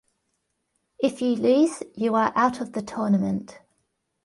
[0.97, 3.59] If you lose, you are out of the tournament.